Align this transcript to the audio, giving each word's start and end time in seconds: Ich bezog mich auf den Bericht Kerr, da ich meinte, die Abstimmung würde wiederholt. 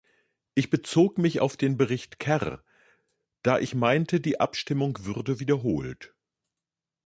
Ich 0.55 0.71
bezog 0.71 1.19
mich 1.19 1.41
auf 1.41 1.57
den 1.57 1.77
Bericht 1.77 2.17
Kerr, 2.17 2.63
da 3.43 3.59
ich 3.59 3.75
meinte, 3.75 4.19
die 4.19 4.39
Abstimmung 4.39 4.97
würde 5.05 5.39
wiederholt. 5.39 6.15